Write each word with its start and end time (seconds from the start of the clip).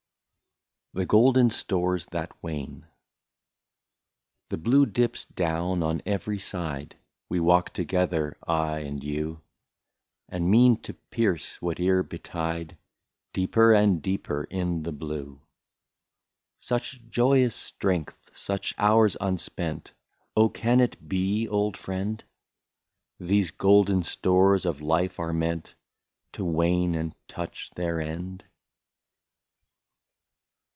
135 0.93 1.07
THE 1.07 1.21
GOLDEN 1.21 1.49
STORES 1.49 2.05
THAT 2.07 2.43
WANE. 2.43 2.85
The 4.49 4.57
blue 4.57 4.85
dips 4.85 5.23
down 5.23 5.81
on 5.83 6.01
every 6.05 6.37
side, 6.37 6.97
We 7.29 7.39
walk 7.39 7.71
together, 7.71 8.35
I 8.45 8.79
and 8.79 9.01
you, 9.01 9.39
And 10.27 10.51
mean 10.51 10.81
to 10.81 10.93
pierce, 10.95 11.61
whatever 11.61 12.03
betide. 12.03 12.75
Deeper 13.31 13.71
and 13.71 14.01
deeper 14.01 14.43
in 14.43 14.83
the 14.83 14.91
blue. 14.91 15.39
Such 16.59 17.01
joyous 17.09 17.55
strength, 17.55 18.17
such 18.33 18.73
hours 18.77 19.15
unspent. 19.21 19.93
Oh! 20.35 20.49
can 20.49 20.81
it 20.81 21.07
be, 21.07 21.47
old 21.47 21.77
friend, 21.77 22.21
These 23.17 23.51
golden 23.51 24.03
stores 24.03 24.65
of 24.65 24.81
life 24.81 25.21
are 25.21 25.31
meant 25.33 25.73
To 26.33 26.43
wane 26.43 26.95
and 26.95 27.15
touch 27.29 27.71
their 27.77 28.01
end 28.01 28.43